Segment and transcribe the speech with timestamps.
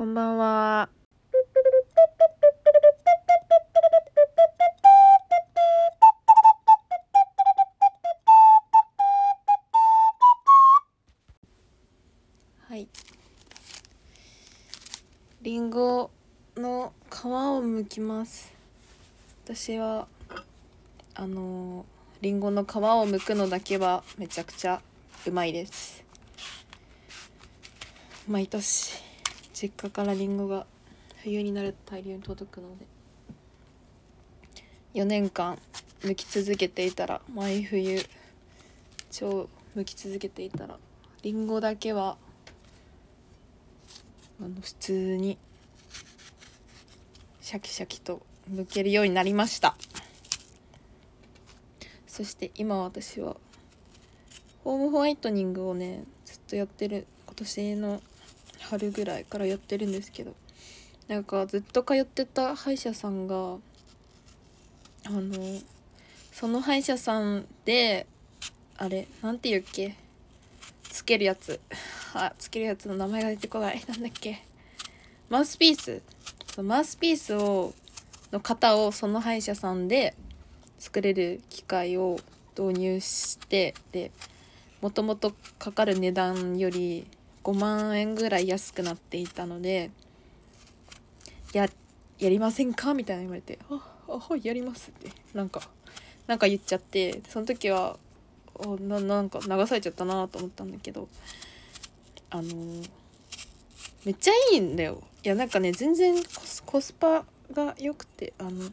[0.00, 0.88] こんばんは。
[12.66, 12.88] はい。
[15.42, 16.10] リンゴ
[16.56, 18.54] の皮を剥きます。
[19.44, 20.08] 私は
[21.14, 21.84] あの
[22.22, 24.80] リンゴの皮を剥くのだけはめちゃくちゃ
[25.26, 26.02] うまいです。
[28.26, 28.99] 毎年
[29.60, 30.64] 実家からリンゴが
[31.22, 32.86] 冬になると大量に届くので
[34.94, 35.58] 4年間
[36.00, 38.00] 剥き続けていたら毎冬
[39.10, 40.78] 超剥き続けていたら
[41.22, 42.16] リンゴだけは
[44.40, 45.36] あの普通に
[47.42, 49.76] シャキシャキと剥けるようになりました。
[52.06, 53.36] そして今私は
[54.64, 58.00] ホームホワイトニングをねずっとやってる今年の
[58.70, 60.34] 春ぐらいからやってるんですけど
[61.08, 63.58] なんかずっと通ってた歯医者さんがあ
[65.10, 65.58] の
[66.32, 68.06] その歯医者さんで
[68.76, 69.96] あれなんていうっけ？
[70.84, 71.60] つけるやつ。
[72.14, 73.82] あつけるやつの名前が出てこない。
[73.88, 74.42] なんだっけ？
[75.28, 76.02] マウスピース。
[76.54, 77.74] そうマウスピースを
[78.32, 80.14] の型をその歯医者さんで
[80.78, 82.18] 作れる機械を
[82.58, 84.12] 導入してで
[84.80, 87.06] もともとかかる値段より
[87.50, 89.90] 5万円ぐらい安くなっていたので
[91.52, 91.68] や
[92.18, 92.94] やりませんか？
[92.94, 95.62] みたいな言われて「ああはいやります」ってなんか
[96.26, 97.98] なんか言っちゃってその時は
[98.80, 101.08] ななんか流されちゃったなと思ったんだけど
[102.30, 102.90] あのー
[104.04, 105.02] めっちゃいいんだよ。
[105.22, 108.70] いやなんかね全然コスコスパが良くてあの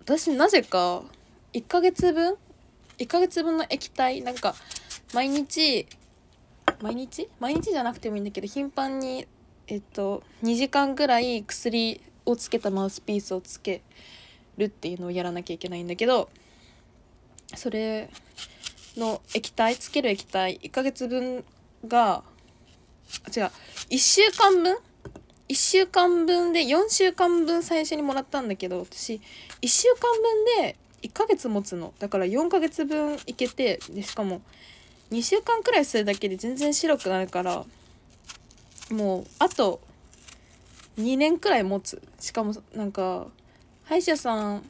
[0.00, 1.02] 私なぜか
[1.54, 2.36] 1ヶ月分
[2.98, 4.54] 1ヶ月分の液体なんか
[5.14, 5.86] 毎日
[6.80, 7.28] 毎日？
[7.38, 9.26] 毎日じゃなくてもいいんだけど頻繁に
[9.66, 13.82] えっと2時間ぐらい薬をつけたマウスピースをつけ
[14.56, 16.28] るっていうのをやらなきゃいけないんだけど
[17.54, 18.10] それ
[18.96, 21.44] の液体つける液体1ヶ月分
[21.86, 22.22] が
[23.34, 23.50] 違う
[23.90, 24.76] 1週間分
[25.48, 29.20] ？1週間分で4週間分最初にもらったんだけど私
[29.62, 30.12] 1週間
[30.56, 31.92] 分で1ヶ月持つの。
[31.98, 34.42] だから4ヶ月分いけてでしかも
[35.10, 37.64] 2週間くらいするだけで全然白くなるから
[38.90, 39.80] もうあと
[40.98, 42.02] 2年くらい持つ。
[42.18, 43.26] しかもなんか
[43.84, 44.62] 歯医者さん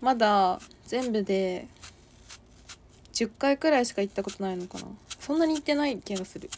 [0.00, 1.66] まだ全部で
[3.12, 4.86] 10回くらいしか行ったことないのかな。
[5.18, 6.50] そんなに行ってない気がする。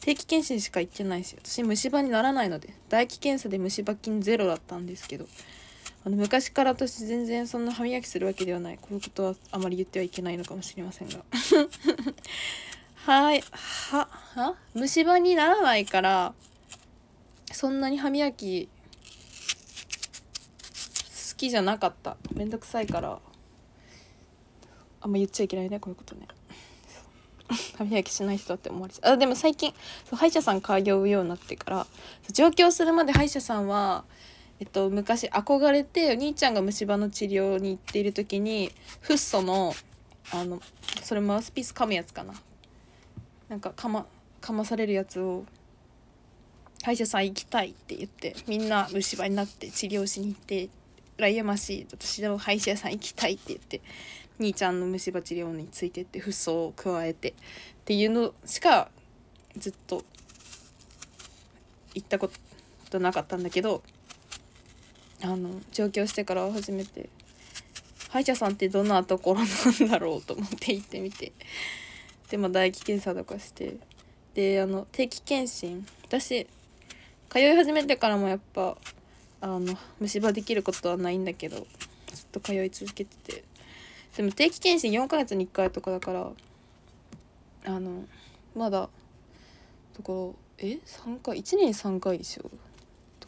[0.00, 5.26] 定期検診しか行ってないし私虫歯にならないので唾液検査で虫歯菌ゼロだったんですけど
[6.04, 8.78] あの昔から私全然そんな歯磨きするわけではない。
[8.80, 11.20] こういうことはあまり言ってはいけないのかもしれませんが。
[13.06, 13.44] はい。
[13.90, 16.34] はは虫歯にならないから
[17.52, 18.70] そんなに歯磨き好
[21.36, 22.16] きじゃなかった。
[22.34, 23.20] めんどくさいから
[25.00, 26.26] あんま言っちゃいけないねこういうことね。
[27.78, 29.12] 歯磨きしない人って思われちゃう。
[29.12, 29.72] あでも最近
[30.10, 31.86] 歯医者さん通うようになってから
[32.32, 34.04] 上京するまで歯医者さんは
[34.60, 38.70] えっと、昔憧れてお兄ちゃんが虫歯の治療に行っている時に
[39.00, 39.74] フッ素の
[40.32, 40.60] あの
[41.02, 42.34] それマウスピース噛むやつかな。
[43.48, 44.06] なんかかま
[44.40, 45.44] かまされるやつを
[46.82, 50.68] 歯医者さん行きたいって言ってみんな虫歯になって治療しに行って
[51.18, 53.80] 羨ましい私でも歯医者さん行きたいって言って
[54.40, 57.34] 兄ちゃんの虫歯治療についてってフッ素を加えてっ
[57.84, 58.90] ていうのしか
[59.56, 60.02] ずっと
[61.94, 62.30] 行ったこ
[62.90, 63.82] となかったんだけど
[65.22, 67.08] あの上京してから初めて
[68.10, 71.32] 歯医者さんってどんなところなんだろうと思って行ってみて。
[72.28, 73.76] でも唾液検査とかして。
[74.34, 75.86] であの定期検診。
[76.04, 76.46] 私
[77.30, 78.76] 通い始めてからもやっぱ
[79.40, 81.66] あの虫歯できることはないんだけど
[82.12, 83.44] ずっと通い続けてて。
[84.16, 86.30] でも定期検診4ヶ月に1回とかだから
[87.64, 88.04] あの
[88.54, 88.90] まだ
[89.94, 92.50] ところえ？3回？1年3回でしょ。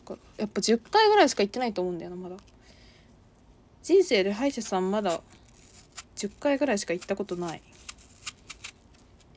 [0.05, 2.37] かやっぱ10回ぐらいしか行ってないと思うんだよなまだ。
[3.83, 5.21] 人生で歯医者さんまだ
[6.17, 7.63] 10回ぐらいしか行ったことない。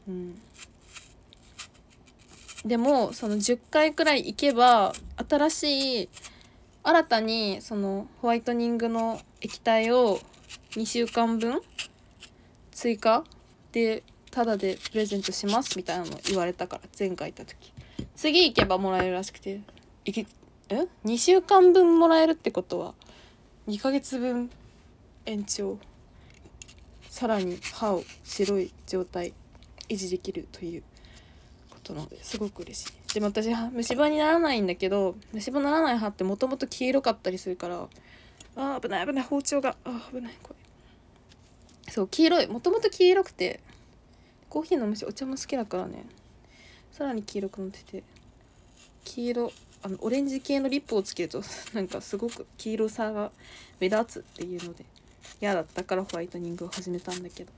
[0.08, 0.40] うん。
[2.66, 4.94] でもその10回くらい行けば
[5.28, 6.10] 新しい
[6.84, 10.20] 新たにそのホワイトニングの液体を
[10.72, 11.62] 2週間分
[12.72, 13.24] 追加
[13.72, 17.74] でタダでプレゼントしますみたいなの言われたから前回行った時。
[18.16, 19.62] 次行けばもらえるらしくて。
[20.06, 20.26] いけ
[20.70, 22.94] え？2週間分もらえるってことは
[23.68, 24.50] ？2ヶ月分？
[25.26, 25.78] 延長？
[27.10, 29.34] さらに歯を白い状態
[29.90, 30.84] 維持できるという
[31.70, 33.14] ことなのですごく嬉しい。
[33.14, 37.88] でも私虫歯にならないんだけど虫歯ならない歯ってもともと黄色かったりするから
[38.56, 39.76] あー危ない危ない包丁が。
[39.84, 40.54] あ危ないこ
[41.88, 43.62] れそう黄色いもともと黄色くて
[44.50, 46.06] コーヒー飲むしお茶も好きだからね。
[46.92, 48.04] さらに黄色くなってて。
[49.08, 51.42] 黄色あのオレンジ系のリップをつけると
[51.74, 53.32] なんかすごく黄色さが
[53.80, 54.86] 目立つっていうので
[55.42, 57.52] 嫌だったからホワイトニングを始めたんだけど。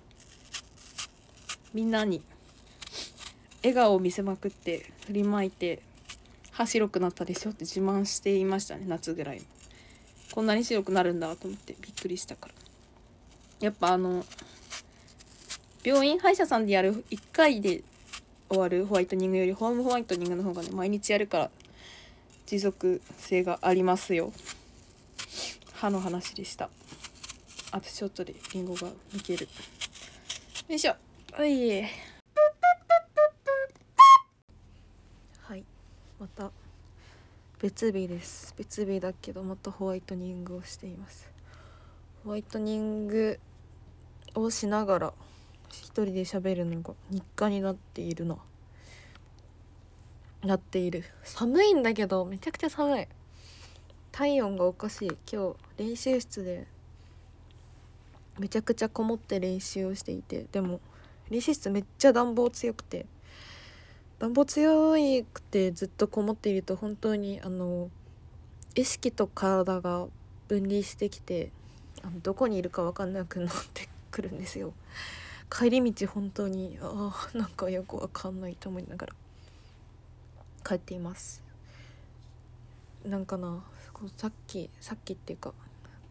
[1.71, 2.23] みんなに
[3.61, 5.83] 笑顔を見せまくって振りまいて
[6.49, 7.51] 歯白くなったでしょ？
[7.51, 9.41] って自慢していましたね夏ぐらい
[10.31, 12.53] こんなに白くなるんだと思ってびっくりしたから。
[13.59, 14.25] やっぱあの
[15.83, 17.83] 病院歯医者さんでやる1回で
[18.49, 21.51] 終わるホワイトニングよりホームホワイトニングの方がね毎日やるから
[22.47, 24.33] 持続性がありますよ。
[25.73, 26.69] 歯の話でした。
[27.71, 29.47] あとちょっとでリンゴが抜ける。
[30.67, 30.95] よいしょ。
[31.33, 31.83] はい。
[35.43, 35.63] はい。
[36.19, 36.51] また
[37.61, 38.55] 別日です。
[38.57, 41.29] 別日だけどまたホワイトニングをしています。
[42.23, 43.39] ホワイトニング
[44.33, 45.13] をしながら
[45.71, 48.37] 一人で喋るのが日課になっているな。
[50.43, 51.03] なっている。
[51.23, 53.07] 寒いんだけどめちゃくちゃ寒い。
[54.11, 55.17] 体温がおかしい。
[55.31, 56.67] 今日練習室で
[58.39, 60.45] めちゃくちゃこもって練習をしていて。
[60.51, 60.79] でも
[61.29, 63.05] 練習室めっちゃ暖房強くて。
[64.19, 64.93] 暖房強
[65.33, 67.89] くてずっとこもっていると本当にあの
[68.75, 70.07] 意識と体が
[70.49, 71.51] 分離してきて
[72.03, 74.73] あのどこにいるか分かんなくなってくるんですよ。
[75.49, 79.13] 帰り道本当にああなんかよくわかんないと思いながら
[80.65, 81.43] 帰っています。
[83.05, 83.63] なんかな
[84.17, 85.53] さっきさっきっていうか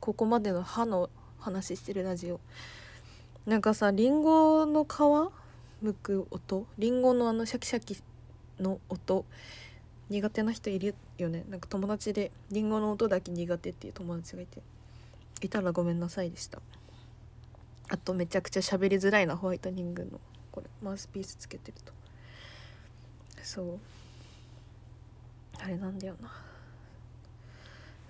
[0.00, 1.08] ここまでの歯の
[1.38, 2.40] 話してるラジオ。
[3.46, 4.88] なんかさりんごの皮
[5.82, 6.66] むく音？
[6.76, 7.96] りんごのあのシャキシャキ
[8.60, 9.24] の音？
[10.10, 11.44] 苦手な人いるよね？
[11.48, 14.60] なんか友達でりんごの音だけ苦手っていう友達がいて。
[15.40, 16.60] いたらごめんなさいでした。
[17.88, 20.20] あとめちゃくちゃ喋りづらいなホワイトニングの
[20.52, 21.92] これマウスピースつけてると。
[23.42, 23.78] そう。
[25.60, 26.30] あれなんだよな。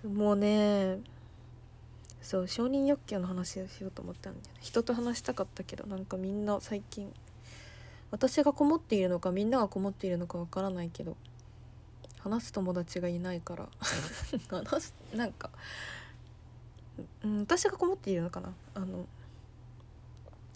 [0.09, 0.99] もうね
[2.23, 7.13] そう承認欲求の話をしようと思ったんで人と話したかったけどなんかみんな最近
[8.11, 11.17] 私がこもっているのかみんながこもっているのかわからないけど
[12.21, 13.69] 話す友達がいないから。
[14.51, 15.51] 話すなんか、
[17.23, 18.53] うん、私がこもっているのかな。
[18.75, 19.07] あの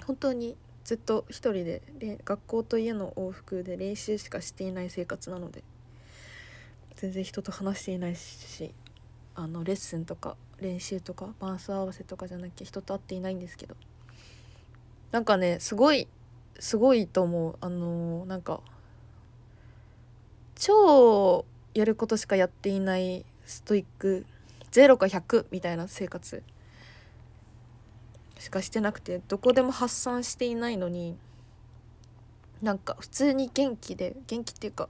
[0.07, 5.63] 本当にずっと一人でで学校と家の往復で練習しかしていない生活なので
[6.97, 8.73] 全然人と話していないし
[9.35, 13.77] あのレッスンとか練習とか伴奏合わせとかじゃなきゃ人と会っていないんですけど
[15.11, 16.09] なんかねすごい
[16.59, 17.57] すごいと思う。
[17.61, 18.61] あのーなんか
[20.55, 21.45] 超
[21.75, 24.25] やることしかやっていないストイック
[24.71, 26.43] 0か100みたいな生活
[28.43, 31.17] しかしてなくてどこでも発散していないのに
[32.61, 34.89] なんか普通に元気で元気っていうか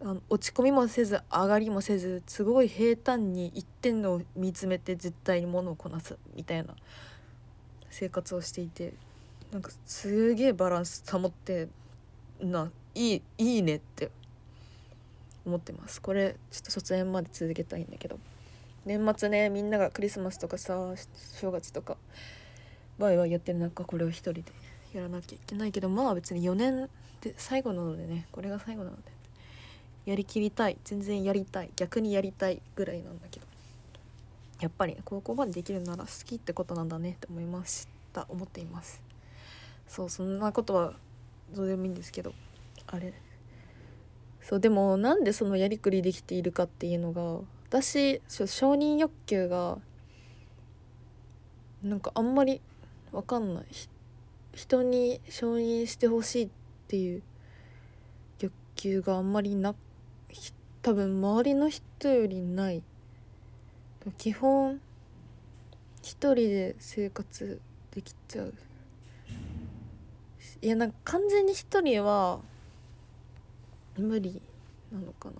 [0.00, 6.74] あの落ち込みもせず上がりもせずすごい平坦に一点を見つめて絶対にものをこなすみたいな
[7.90, 8.94] 生活をしていて
[9.52, 11.68] なんかすげえバランス保って
[12.40, 14.10] ないいいいねって
[15.44, 16.00] 思ってます。
[16.00, 18.18] これちょっと卒園まで続けたいんだけど。
[18.84, 20.74] 年末ねみんながクリスマスとかさ
[21.40, 21.96] 正月とか
[22.98, 24.44] バイバイやってる中これを一人で
[24.92, 26.88] やらなきゃいけないけどまあ別に4年
[27.20, 29.02] で最後なのでねこれが最後なので
[30.06, 33.46] やりきりたい全然やりたい逆にやりたいぐらいなんだけど
[34.60, 38.26] やっぱりここまでできるなら好きってことなんだねって思いました。
[38.28, 39.02] 思っています。
[39.88, 40.92] そうそんなことは
[41.54, 42.34] どうでもいいんですけど
[42.86, 43.14] あれ。
[44.42, 49.78] そうでもなんでそのやりくりできているかっていうのが私承認欲求が
[51.84, 52.60] なんかあんまり
[53.12, 53.64] わかんない。
[54.52, 56.48] 人に承認してほしいっ
[56.88, 57.22] ていう
[58.40, 59.76] 欲求があんまりな
[60.82, 62.82] 多分周りの人よりない。
[64.18, 64.80] 基本
[66.02, 67.60] 一人で生活
[67.92, 68.54] できちゃう。
[70.60, 72.40] いやなんか完全に一人は
[73.96, 74.42] 無理
[74.90, 75.36] なのかな。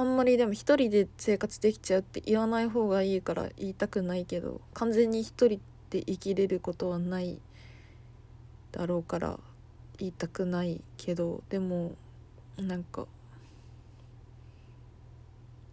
[0.00, 7.38] あんまりでも一人で生活できちゃうって言わない方がいいから言いたくないけど完全に一人で生きれることはない
[8.72, 9.38] だろうから
[9.98, 11.92] 言いたくないけどでも
[12.56, 13.04] なんか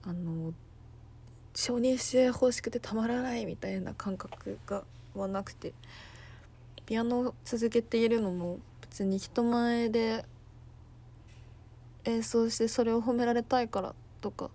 [0.04, 0.54] あの
[1.56, 4.84] 承認してほしくてたまらないみたいな感覚が
[5.16, 5.72] はなくて
[6.86, 10.26] ピアノを続けているのも別に人前で
[12.04, 14.50] 演奏してそれを褒められたいからとか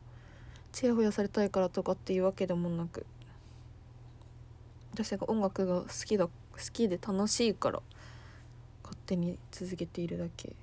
[0.72, 3.06] ちやほやされたいからとかっていうわけでもなく
[4.92, 6.30] 私が音楽が好きだ好
[6.72, 7.80] きで楽しいから
[8.82, 10.54] 勝手に続けているだけ。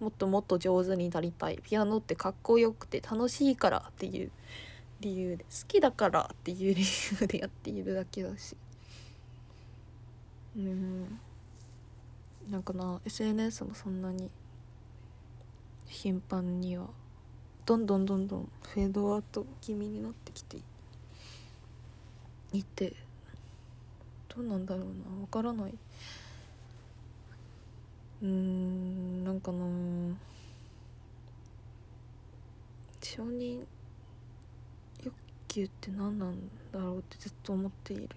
[0.00, 1.58] もっともっと上手になりたい。
[1.62, 4.30] ピアノってかっこよくて楽しいからっていう
[5.00, 6.82] 理由で好きだからっていう理
[7.20, 8.56] 由でやっているだけだし。
[10.56, 11.18] うん。
[12.50, 14.30] なんかな SNS もそんなに
[15.86, 16.88] 頻繁には
[17.66, 20.58] どんどんどんどんフェードアウト気味になってきて
[22.52, 22.92] いて
[24.28, 25.74] どうなんだろうなわからない。
[28.22, 29.64] うんなんかな
[33.02, 33.64] 承認
[35.02, 35.14] 欲
[35.48, 38.08] 求って何なんだろうってずっと思っている。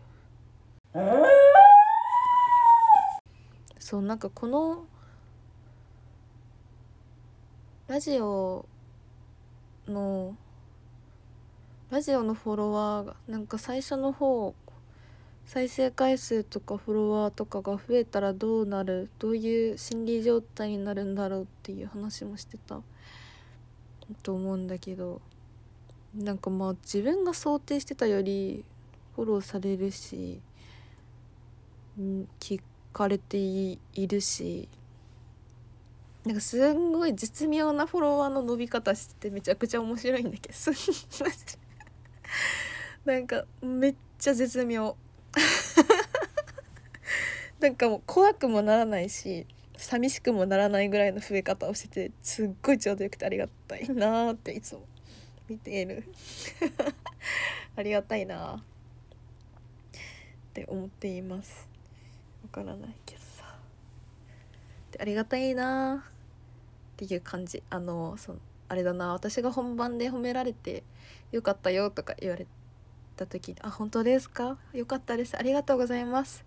[3.80, 4.86] そうなんかこの
[7.88, 8.66] ラジオ
[9.88, 10.36] の
[11.90, 14.54] ラジオのフォロワーがなんか最初の方
[15.46, 22.82] 再生回数とかフォロワーとかが増えたらどうなるどういう心理状態になるんだろうっていう話もしてた
[24.24, 25.22] と思うんだけど
[26.14, 28.66] なんかまあ自分が想定してたより
[29.16, 30.42] フォローされるし
[32.40, 32.60] 聞
[32.92, 34.68] かれているし
[36.28, 40.56] なんかすんごい絶妙なフォロワーの伸び方しててめちゃくちゃ面白いんだけど。
[43.06, 44.98] なんかめっちゃ絶妙。
[47.62, 54.86] なんかもう怖くもならないし寂しくもならないぐらいの増え方をしててすっごいちょうどよくてありがたいなーっていつも
[55.48, 56.04] 見ている。
[57.78, 58.64] ありがたいなっ
[60.54, 61.70] て思っています。
[62.44, 63.58] わからないけどさ。
[65.00, 66.04] ありがたいな
[66.98, 67.62] っていう感じ。
[67.70, 68.40] あのその
[68.70, 70.84] あれだな私が本番で褒められて
[71.32, 72.48] 「よかったよ」とか言われ
[73.16, 74.28] た時に「あ本当です。
[74.28, 76.44] かよかったですありがとうございます」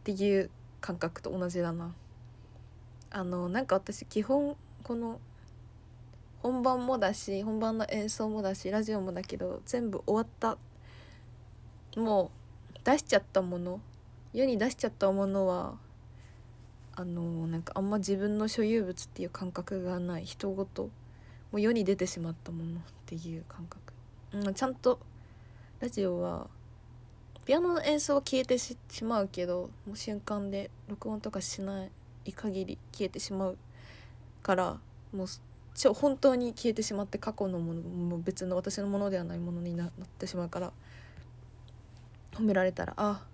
[0.00, 1.94] っていう感覚と同じだな。
[3.10, 5.20] あのなんか私基本この
[6.42, 10.56] 本番もだし本番の演奏もだしラジオもだけど全部終わった。
[12.00, 12.30] も
[12.74, 13.80] う出しちゃったもの。
[14.32, 15.76] 世に出しちゃったものは
[16.94, 20.84] あのなんかあんま自分の所有物っていう感覚がない人ごと
[21.50, 23.92] もう世に出てしまったものっていう感覚、
[24.32, 24.98] うん、ちゃんと
[25.80, 26.48] ラジオは
[27.44, 31.86] ピアノの演奏は消えてしまうけどもう瞬間で録音とかしな
[32.24, 33.58] い限り消えてしまう
[34.42, 34.78] から
[35.12, 35.26] もう
[35.74, 40.72] ちょ本当に消えてしまって過去のものも別の私のものではないものになってしまうから
[42.32, 43.26] 褒められたら「あ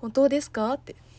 [0.00, 0.94] 本当ですか?」って「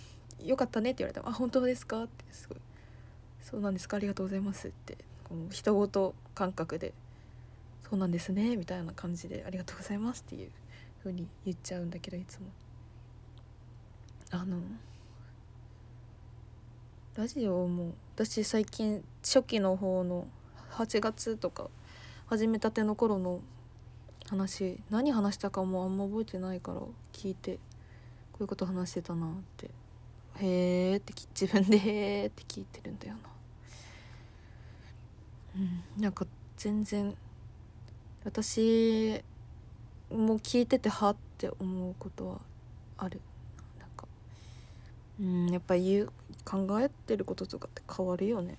[0.45, 2.57] よかったね」って言われたら「あ本当ですか?」ってすごい
[3.41, 6.93] 「そうなんですかありがとうございます」ってこの人事感覚で
[7.89, 10.51] 「そうなんですね」みたいな感じで「ありがとうございます」っていう
[10.99, 12.47] 風に言っちゃうんだけどいつも
[14.31, 14.61] あの
[17.15, 20.27] ラジオも私最近初期の方の
[20.71, 21.69] 8月とか
[22.27, 23.41] 始めたての頃の
[24.29, 26.79] 話何話したかもあんま覚えてないから
[27.11, 27.55] 聞いて
[28.31, 29.69] こういうこと話してたなって
[30.39, 33.19] へえって自分でへえって聞いてるんだよな。
[35.55, 36.01] うん。
[36.01, 36.25] なんか
[36.57, 37.15] 全然
[38.23, 39.21] 私
[40.09, 42.41] も聞いててはって思うことは
[42.97, 43.19] ある。
[43.79, 44.07] なんか。
[45.19, 46.09] うんやっぱ言う
[46.45, 48.57] 考えてることとかって変わるよね。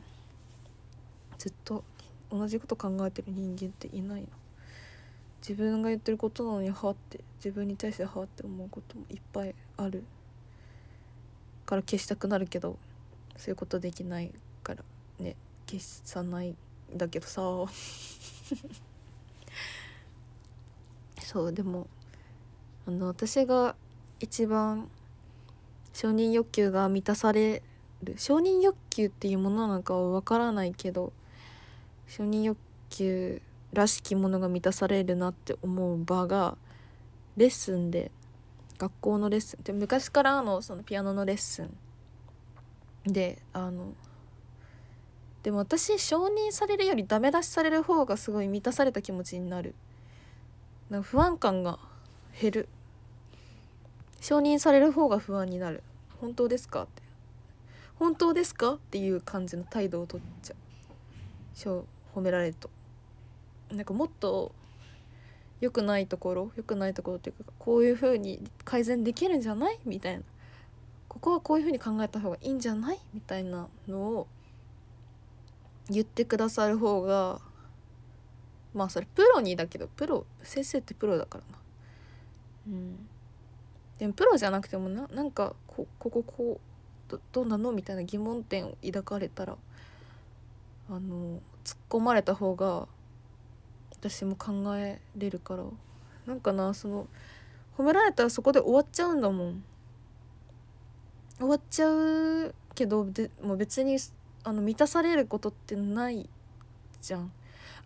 [1.38, 1.82] ずっと
[2.30, 4.28] 同じこと考えてる人間っていないな
[5.40, 10.04] 自分が言ってることなのにはって自分に対してはって思うこともいっぱいある。
[11.72, 12.76] から消したくなるけど
[13.38, 14.30] そういうことできない
[14.62, 14.84] から
[15.18, 15.36] ね
[15.66, 16.56] 消さないん
[16.94, 17.40] だけどさ。
[21.24, 21.86] そうでも
[22.86, 23.74] あの私が
[24.20, 24.90] 一番
[25.94, 27.62] 承認欲求が満たされ
[28.02, 28.16] る。
[28.18, 31.14] 承認欲求っていうものなのかは分からないけど
[32.06, 32.58] 承認欲
[32.90, 33.40] 求
[33.72, 36.58] らしきものが満たされるなって思う場が
[37.38, 38.10] レッスンで
[38.82, 41.70] 学校のレッスンで昔からのそのピアノのレッスン
[43.06, 43.92] であの
[45.44, 49.74] でも私承認されるよりダメ出しされる方がすごい満たされた気持ちになる。
[50.90, 51.78] なんか不安感が
[52.40, 52.68] 減る。
[54.20, 55.82] 承認される方が不安になる。
[56.20, 57.02] 本当ですかって。
[58.00, 61.84] 本当ですかっていう感じの態度をとっちゃう。
[62.14, 62.70] 褒められると。
[63.70, 64.52] なんかもっと
[65.62, 69.78] 良くないところ良くないところっていうかこういう風に改善できるんじゃない？
[69.86, 70.24] みたいな。
[71.08, 72.98] ここはこういう風に考えた方がいいんじゃない？
[73.14, 74.26] みたいなのを
[75.88, 77.40] 言ってくださる方が
[78.74, 81.58] まあそれプロにだけどプロ先生ってプロだからな。
[82.66, 83.08] うん。
[83.98, 86.60] でもプロじゃなくてもななんかここここ
[87.08, 87.70] うどどうなの？
[87.70, 89.56] みたいな疑問点を抱かれたら
[90.90, 92.88] あの突っ込まれた方が
[94.02, 95.62] 私も考えれるから。
[96.26, 97.06] なんかなその
[97.76, 99.64] 褒められたらそこで終わっちゃうんだもん。
[101.38, 103.96] 終わっちゃうけどでもう別に
[104.44, 106.28] あの満たされることってない
[107.00, 107.32] じゃん。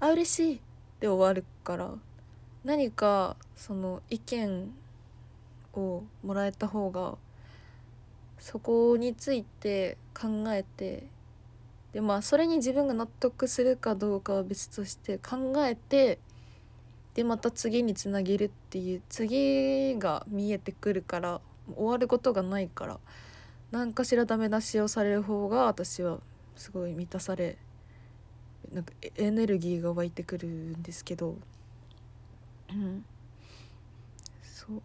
[0.00, 0.60] あ嬉しい
[1.00, 1.90] で終わるから。
[2.64, 4.72] 何かその意見
[5.74, 7.16] をもらえた方が
[8.38, 11.06] そこについて考えて
[11.96, 16.18] でまあそれに自分が納得するかどうかは別として考えて
[17.14, 21.40] でまた次につなげるっていう次が見えてくるから
[21.74, 22.98] 終わることがないから
[23.70, 26.18] 何かしらダメ出しをされる方が私は
[26.54, 27.56] すごい満たされ
[28.70, 31.38] なんかエネルギーが湧いてくるんですけど。
[32.68, 33.06] うん。
[34.42, 34.82] そう。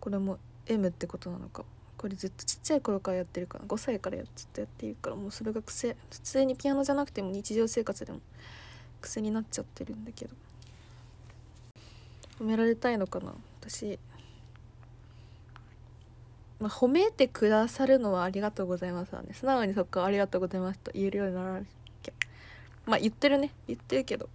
[0.00, 1.64] これも M ってことなのか。
[2.04, 5.96] これずっとちっちゃい頃からやってるから5歳からずっとやっているからもうそれが癖。
[6.10, 8.20] 普通にピアノじゃなくても日常生活でも
[9.00, 10.34] 癖になっちゃってるんだけど。
[12.38, 13.32] 褒められたいのかな？
[13.58, 13.98] 私、
[16.60, 19.30] まあ、褒めてくださるのはありがとうございますわね。
[19.32, 21.60] 素直にそっかありがとうございますと言えるようにならな
[22.02, 22.12] きゃ。
[22.84, 23.50] まあ言ってるね。
[23.66, 24.28] 言ってるけど。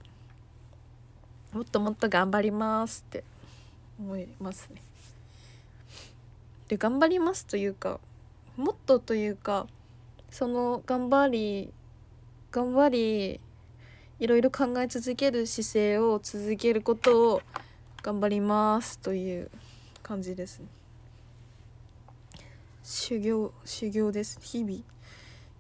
[1.54, 3.24] もっともっと頑張りますって
[4.00, 4.82] 思いますね。
[6.70, 8.00] で頑張りますというか
[8.56, 9.68] もっとというか
[10.30, 11.74] その頑張り
[12.52, 13.40] 頑張り
[14.20, 17.42] いろいろ考え続ける姿勢を続けることを
[18.04, 19.50] 頑張りますという
[20.04, 20.68] 感じですね。
[22.84, 24.40] 修行修行です。
[24.42, 24.80] 日々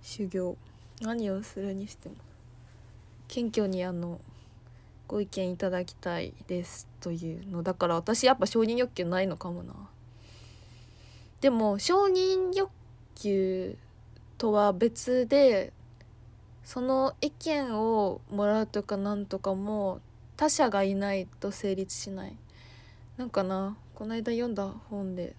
[0.01, 0.57] 修行。
[1.01, 2.15] 何をするにしても。
[3.27, 4.19] 謙虚にあの
[5.07, 9.73] ご意見いただきたいですというのだから私やっぱ承認欲求ないのかもな。
[11.41, 12.69] でも承認欲
[13.15, 13.77] 求
[14.37, 15.71] とは別で
[16.63, 20.01] その意見をもらうとかなんとかも
[20.37, 22.35] 他者がいないと成立しない。
[23.17, 25.35] なんかなこの間読んだ本で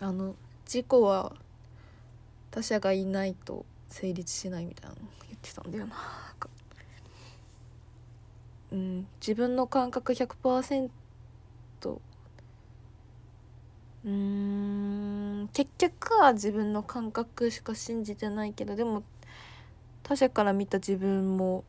[0.00, 0.34] あの
[0.66, 1.32] 事故は
[2.50, 4.96] 他者がいないと成立しないみたいなの
[5.28, 5.96] 言ってたんだよな。
[8.72, 10.90] うん自分の感覚100%
[14.04, 19.02] うん結局は自分の感覚しか信じてないけどでも
[20.02, 21.64] 他者から見た自分も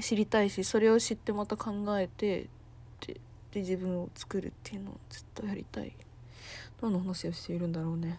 [0.00, 2.48] 知りたいしそれを知ってまた考えて
[3.06, 3.20] で
[3.52, 5.92] で自分を作るっていうのをずっとやりたい
[6.82, 8.18] 何の話をしているんだろうね。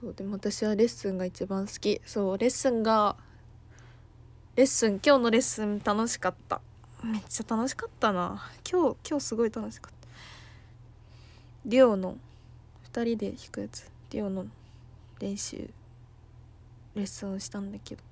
[0.00, 3.14] そうでも私はレッスンが一番好きそうレッスンが
[4.56, 6.60] レッスン今日のレッスン楽しかった。
[7.02, 8.48] めっちゃ楽しかったな。
[8.70, 10.08] 今日今日すごい楽しかった。
[11.66, 12.16] デュオの
[12.92, 13.90] 2人で弾くやつ。
[14.10, 14.46] デュオの
[15.18, 15.68] 練習。
[16.94, 18.02] レッスンしたんだけど。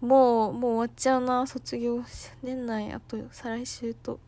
[0.00, 1.46] もうもう終わっちゃうな。
[1.46, 2.02] 卒業
[2.42, 4.20] 年内あと再来週と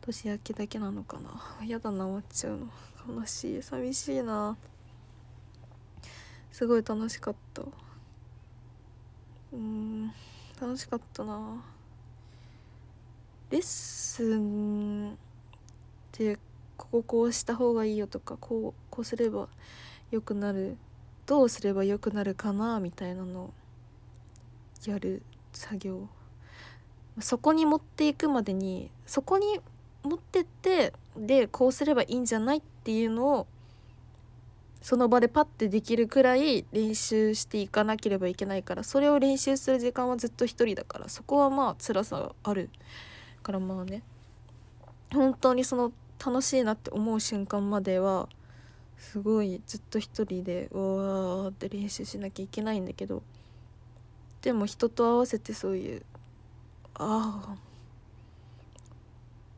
[0.00, 1.64] 年明けだけなのかな。
[1.64, 2.68] やだな終わっちゃうの。
[3.20, 3.62] 悲しい。
[3.62, 4.56] 寂しいな。
[6.50, 7.62] すごい楽しかった。
[9.52, 10.12] うん
[10.60, 11.62] 楽しかったな。
[13.50, 15.16] レッスンっ
[16.12, 16.38] て
[16.76, 19.48] こここうした方がいいよとかこうこうすれば
[20.10, 20.76] 良くなる
[21.26, 23.50] どうすれば良くなるかなみたいなのを
[24.86, 25.22] やる。
[25.52, 26.08] 作業。
[27.20, 29.60] そこに持っていくまでにそこに
[30.02, 33.46] 持ってってでこうすればいいんじゃないっていうのを
[34.80, 42.70] その場でパッてできるくらい練習していかなければいけないからそれを練習する時間はずっと一人だからそこはまあ辛さがある。
[43.42, 44.02] からまあね
[45.12, 45.92] 本当にその
[46.24, 48.28] 楽しいなって思う瞬間までは
[48.98, 53.22] すごいずっと一人でわーって練習しなきゃいけないんだけど
[54.42, 56.02] でも人と合わせてそういう
[56.94, 57.56] ああ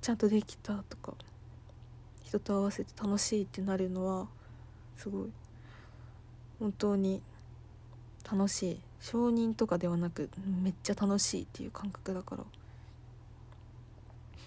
[0.00, 1.14] ちゃんとできたとか
[2.22, 4.28] 人と合わせて楽しいってなるのは
[4.96, 5.30] すごい
[6.60, 7.20] 本当に
[8.30, 10.30] 楽しい承認とかではなく
[10.62, 12.44] めっちゃ楽しいっていう感覚だから。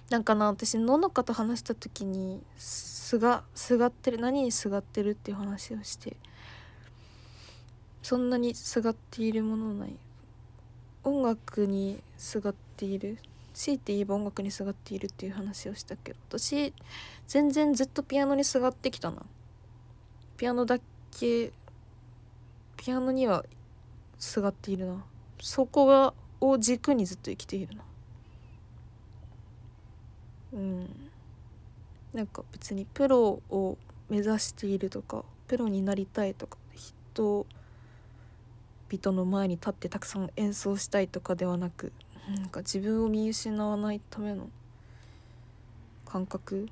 [0.10, 6.16] なんかな私ののかと話した時にすがすがってる何にすがってるっていう話をして
[8.04, 9.96] そんなにすがっているものない。
[11.04, 13.20] 音楽にすがっている
[13.54, 16.74] 強いて言えば音楽にすがっているっていう話をしたけど私
[17.28, 19.24] 全然ずっとピアノにすがってきたな。
[20.38, 20.78] ピアノだ
[21.12, 21.52] け
[22.78, 23.46] ピアノには
[24.20, 25.04] すがっているな。
[25.42, 27.84] そこがを軸にずっと生きているな。
[30.56, 30.90] うん。
[32.14, 33.78] なんか別にプロを
[34.10, 41.92] 目指しているとかプロになりたいとか人々の前に立ってたくさん演奏したいとかではなく
[42.38, 44.50] なんか自分を見失わないための
[46.06, 46.70] 感覚。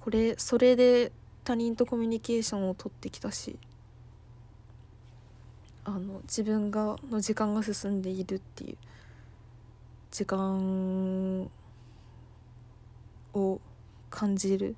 [0.00, 1.12] これそれで
[1.44, 3.58] 他人とコミュニケーションを取ってきたし
[5.84, 8.76] あの自分がの時間が進んでいるっていう
[10.10, 11.50] 時間
[13.38, 13.60] を
[14.10, 14.76] 感じる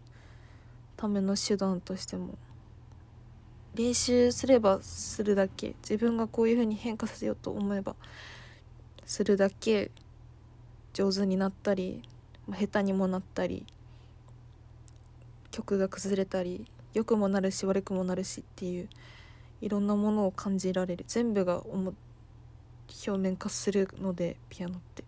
[0.97, 2.37] ための手段としても
[3.75, 7.95] 練習すればするだけ自分がこういう風に変化させようと思えば
[9.07, 9.91] するだけ
[10.93, 12.03] 上手になったり
[12.49, 13.65] 下手にもなったり
[15.51, 18.89] 曲が崩れたり良くもなるし悪くもなるしっていう
[19.61, 21.05] いろんなものを感じられる。
[21.07, 25.05] 全部が表面化するのでピアノって。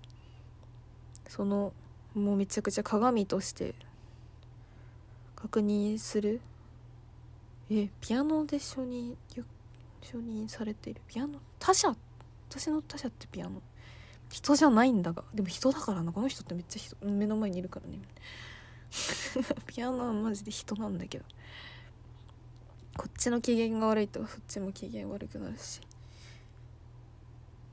[1.28, 1.72] その
[2.14, 3.74] もうめちゃくちゃ鏡として
[5.34, 6.40] 確認する。
[7.70, 9.14] えピアノで承認
[10.02, 11.00] 承認されている。
[11.06, 11.38] ピアノ？
[11.58, 11.96] 他者？
[12.50, 13.62] 私の他者ってピアノ？
[14.30, 15.24] 人じゃないんだが。
[15.34, 16.12] でも人だからな。
[16.12, 17.98] この人ってめっちゃ人目の前にいるからね。
[19.66, 21.24] ピアノはマジで人なんだけど。
[22.96, 25.80] こっちの機嫌が悪いとそっちも機嫌悪くなるし。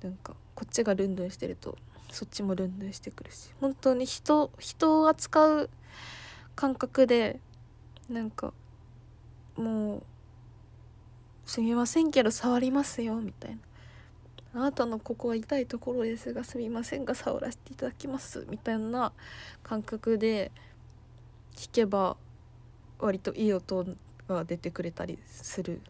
[0.01, 1.77] なんかこっちがルンルンしてると
[2.09, 3.51] そっちもルンルンしてくるし。
[3.61, 5.69] 本当に人人を扱う
[6.55, 7.39] 感覚で
[8.09, 8.53] なんか
[9.55, 10.03] もう
[11.45, 13.57] 「すみませんけど触りますよ」みたいな
[14.55, 19.13] 「あなたのここは痛いところですがすみませんが触らせていただきます」みたいな
[19.63, 20.51] 感覚で
[21.55, 22.17] 弾けば
[22.99, 23.85] 割といい音
[24.27, 25.81] が出てくれたりする。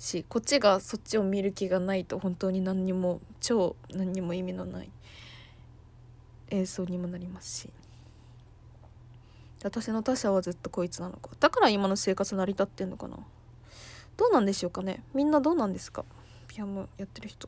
[0.00, 4.90] しこっちがそっちを見る気がないと本当に何にも超何にも意味のない。
[6.48, 7.70] 演奏にもなりますし。
[9.62, 11.30] 私の他者はずっとこいつなのか。
[11.38, 13.18] だから今の生活成り立ってんのかな。
[14.16, 15.04] どうなんでしょうかね。
[15.12, 16.06] みんなどうなんですか。
[16.48, 17.46] ピアノやってる人。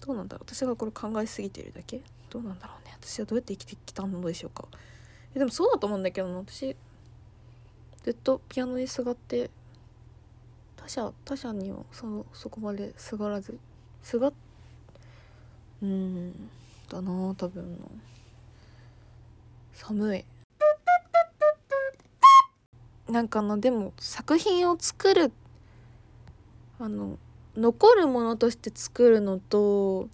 [0.00, 0.54] どうなんだろう。
[0.54, 2.00] 私がこれ考えすぎているだけ。
[2.30, 2.96] どうなんだろうね。
[2.98, 4.64] 私はどうやって生きてきたのでしょうか。
[5.34, 6.38] えでもそうだと思うんだけどな。
[6.38, 6.74] 私
[8.02, 9.50] ずっとピアノにすがって
[10.88, 13.58] 他者他者にはそそこまですがらず
[14.02, 14.32] すが
[15.82, 16.32] うん
[16.88, 17.78] だな多分な
[19.74, 20.24] 寒い。
[23.10, 25.30] なんかなでも作品を作る
[26.78, 27.18] あの
[27.54, 30.08] 残るものとして作るのと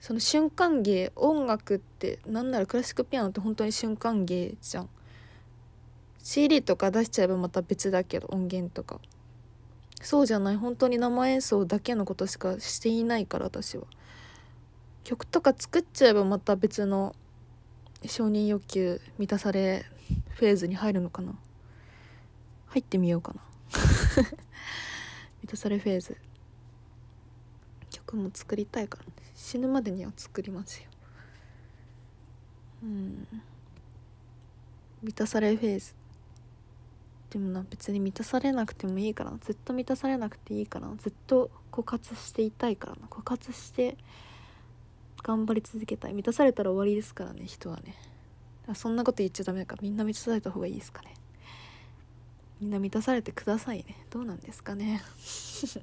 [0.00, 4.88] その瞬間芸音楽ってなんならクラシックピアノって本当に瞬間芸じゃん。
[6.18, 9.00] CD とか出しちゃえばまた別だけど音源とか。
[10.02, 10.56] そうじゃない。
[10.56, 13.84] 本当に生演奏だけのことしかしていないから私は。
[15.04, 17.14] 曲とか作っちゃえばまた別の
[18.04, 19.86] 承認欲求満たされ
[20.30, 21.34] フェーズに入るのかな。
[22.66, 23.40] 入ってみようかな。
[25.40, 26.16] 満たされフェーズ。
[27.90, 30.88] 曲も作りたいから、死ぬまでには作りますよ。
[32.82, 33.28] うん。
[35.02, 36.01] 満たされフェーズ。
[37.32, 43.08] でもな別に満たされなくてもいいからずっと満たされなくていいからずっと枯渇していたいからな。
[43.08, 43.96] 枯渇して
[45.22, 46.12] 頑張り続けたい。
[46.12, 47.96] 満たされたら終わりですからね人はね。
[48.74, 49.82] そんなこと言っちゃダメだから。
[49.82, 51.14] みんな満たされた方がいいですかね。
[52.60, 53.96] みんな満たされてくださいね。
[54.10, 55.00] どうなんですかね。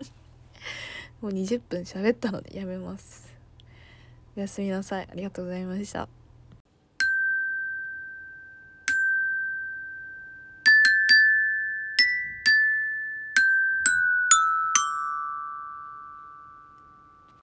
[1.20, 3.34] もう20分喋ったのでやめます。
[4.38, 5.08] おやすみなさい。
[5.12, 6.19] ありがとうございました。